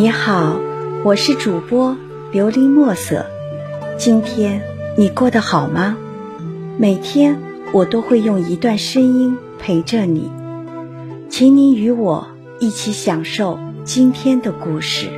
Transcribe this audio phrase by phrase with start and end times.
[0.00, 0.60] 你好，
[1.02, 1.96] 我是主播
[2.32, 3.26] 琉璃墨色。
[3.96, 4.62] 今天
[4.96, 5.96] 你过得好吗？
[6.78, 7.36] 每天
[7.72, 10.30] 我都会用一段声音陪着你，
[11.28, 12.28] 请你与我
[12.60, 15.08] 一起享受今天的故事。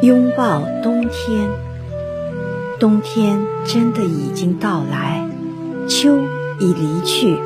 [0.00, 1.50] 拥抱冬天，
[2.80, 5.28] 冬天真的已经到来，
[5.86, 6.16] 秋
[6.58, 7.38] 已离去。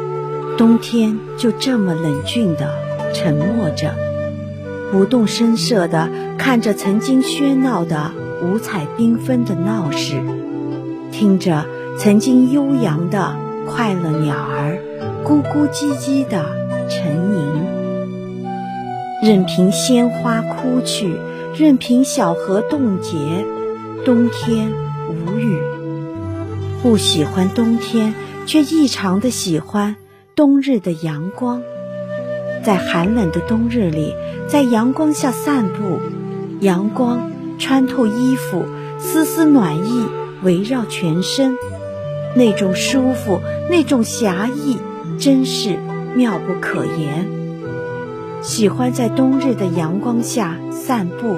[0.58, 2.68] 冬天就这么冷峻的
[3.14, 3.94] 沉默着，
[4.90, 8.10] 不动声色地看着曾经喧闹的
[8.42, 10.20] 五彩缤纷的闹市，
[11.12, 11.64] 听着
[11.96, 13.36] 曾经悠扬的
[13.68, 14.78] 快乐鸟儿
[15.24, 16.44] 咕咕唧唧的
[16.88, 17.64] 沉吟，
[19.22, 21.14] 任凭鲜花枯去，
[21.56, 23.46] 任凭小河冻结，
[24.04, 24.72] 冬天
[25.08, 25.56] 无语。
[26.82, 28.12] 不喜欢冬天，
[28.44, 29.94] 却异常的喜欢。
[30.38, 31.62] 冬日的阳光，
[32.62, 34.14] 在寒冷的冬日里，
[34.46, 35.98] 在阳光下散步，
[36.60, 38.64] 阳光穿透衣服，
[39.00, 40.06] 丝丝暖意
[40.44, 41.56] 围绕全身，
[42.36, 44.76] 那种舒服，那种侠义，
[45.18, 45.76] 真是
[46.14, 47.28] 妙不可言。
[48.40, 51.34] 喜欢在冬日的阳光下散步，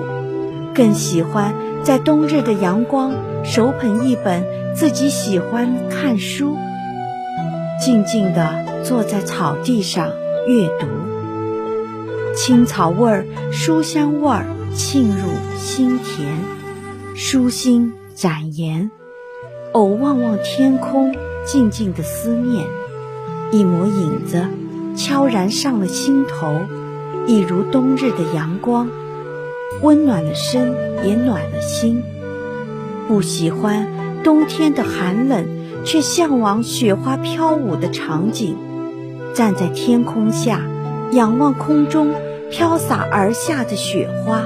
[0.74, 6.54] 更喜欢在冬日的阳光手捧一本自己喜欢看书，
[7.82, 8.69] 静静的。
[8.82, 10.10] 坐在草地上
[10.46, 10.86] 阅读，
[12.34, 15.28] 青草味儿、书香味儿沁入
[15.58, 16.28] 心田，
[17.14, 18.90] 舒心展颜。
[19.72, 21.14] 偶望望天空，
[21.44, 22.66] 静静的思念，
[23.52, 24.44] 一抹影子
[24.96, 26.62] 悄然上了心头，
[27.26, 28.88] 一如冬日的阳光，
[29.82, 32.02] 温暖了身，也暖了心。
[33.06, 33.86] 不喜欢
[34.24, 35.46] 冬天的寒冷，
[35.84, 38.56] 却向往雪花飘舞的场景。
[39.34, 40.60] 站在天空下，
[41.12, 42.12] 仰望空中
[42.50, 44.42] 飘洒而下的雪花，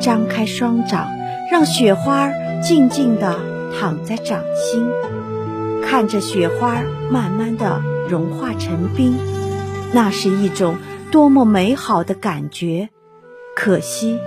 [0.00, 1.08] 张开双掌，
[1.50, 2.30] 让雪花
[2.62, 3.36] 静静地
[3.78, 4.88] 躺在掌心，
[5.82, 9.16] 看着雪花慢慢地融化成冰，
[9.92, 10.76] 那是一种
[11.10, 12.88] 多么美好的感觉。
[13.54, 14.18] 可惜，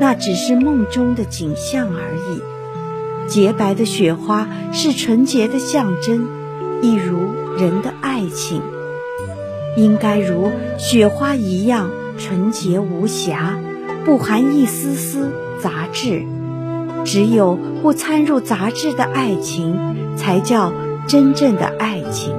[0.00, 2.40] 那只是梦中的景象而已。
[3.28, 6.26] 洁白的雪花是纯洁的象征，
[6.82, 7.20] 一如
[7.56, 8.60] 人的爱情。
[9.76, 13.58] 应该如雪花一样纯洁无瑕，
[14.04, 15.32] 不含一丝丝
[15.62, 16.24] 杂质。
[17.04, 20.72] 只有不掺入杂质的爱情，才叫
[21.06, 22.34] 真正的爱情。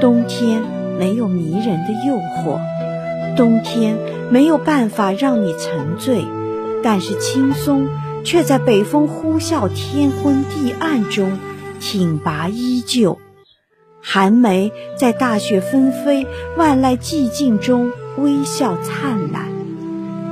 [0.00, 0.62] 冬天
[0.98, 2.58] 没有迷人的诱惑，
[3.36, 3.96] 冬天
[4.30, 6.24] 没有办法让你沉醉，
[6.82, 7.88] 但是青松
[8.24, 11.38] 却在北风呼啸、天昏地暗中
[11.80, 13.18] 挺拔依旧。
[14.06, 16.26] 寒梅在大雪纷飞、
[16.58, 19.46] 万籁寂静中微笑灿烂，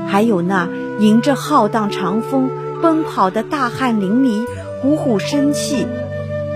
[0.07, 0.69] 还有那
[1.01, 2.51] 迎着浩荡长风
[2.83, 4.47] 奔跑的大汗淋漓、
[4.83, 5.87] 虎虎生气，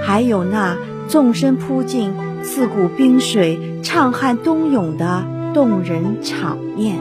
[0.04, 0.76] 还有那
[1.08, 2.12] 纵身扑进
[2.44, 5.24] 刺骨冰水、畅汗冬涌的
[5.54, 6.98] 动人场面。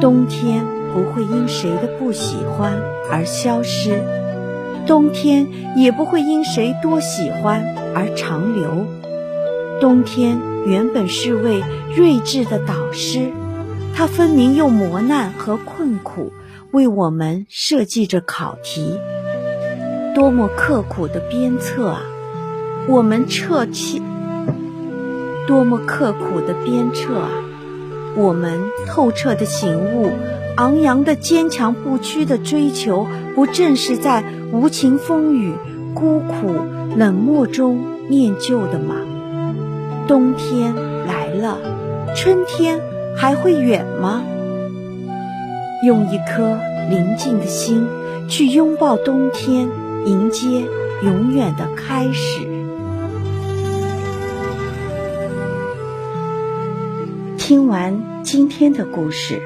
[0.00, 2.72] 冬天不会因谁的不喜欢
[3.08, 4.02] 而消失。
[4.88, 7.62] 冬天也不会因谁多喜欢
[7.94, 8.86] 而长留。
[9.82, 11.62] 冬天原本是位
[11.94, 13.30] 睿智的导师，
[13.94, 16.32] 他分明用磨难和困苦
[16.70, 18.98] 为我们设计着考题。
[20.14, 22.00] 多么刻苦的鞭策啊！
[22.88, 24.00] 我们彻切，
[25.46, 27.28] 多么刻苦的鞭策啊！
[28.16, 30.10] 我们透彻的醒悟，
[30.56, 33.06] 昂扬的坚强不屈的追求，
[33.36, 35.54] 不正是在无情风雨、
[35.94, 36.54] 孤苦
[36.96, 38.96] 冷漠中念旧的吗？
[40.06, 40.74] 冬天
[41.06, 41.58] 来了，
[42.16, 42.80] 春天
[43.16, 44.22] 还会远吗？
[45.84, 47.86] 用一颗宁静的心
[48.28, 49.68] 去拥抱冬天，
[50.06, 50.66] 迎接
[51.04, 52.40] 永远的开始。
[57.36, 59.42] 听完今天的故事，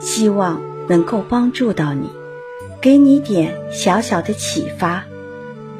[0.00, 2.10] 希望能够帮助到你，
[2.82, 5.04] 给你点小小的启发。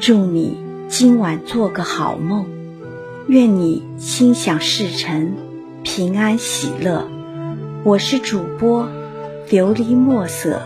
[0.00, 0.58] 祝你
[0.88, 2.44] 今晚做个好梦，
[3.26, 5.32] 愿你心想事成，
[5.82, 7.08] 平安喜乐。
[7.84, 8.86] 我是主播
[9.48, 10.60] 琉璃墨色。